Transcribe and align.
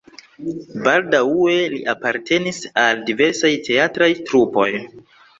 Baldaŭe 0.85 1.57
li 1.73 1.81
apartenis 1.93 2.61
al 2.83 3.03
diversaj 3.09 3.51
teatraj 3.67 4.09
trupoj. 4.31 4.67